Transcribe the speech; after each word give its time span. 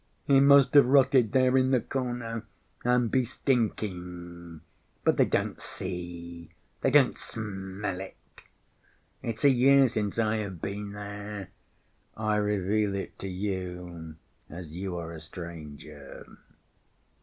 He 0.25 0.39
must 0.39 0.73
have 0.73 0.87
rotted 0.87 1.31
there 1.31 1.55
in 1.55 1.69
the 1.69 1.79
corner 1.79 2.47
and 2.83 3.11
be 3.11 3.23
stinking, 3.23 4.61
but 5.03 5.17
they 5.17 5.27
don't 5.27 5.61
see, 5.61 6.49
they 6.81 6.89
don't 6.89 7.19
smell 7.19 8.01
it. 8.01 8.15
It's 9.21 9.43
a 9.43 9.51
year 9.51 9.87
since 9.87 10.17
I 10.17 10.37
have 10.37 10.59
been 10.59 10.93
there. 10.93 11.49
I 12.17 12.37
reveal 12.37 12.95
it 12.95 13.19
to 13.19 13.27
you, 13.27 14.15
as 14.49 14.75
you 14.75 14.97
are 14.97 15.13
a 15.13 15.19
stranger." 15.19 16.25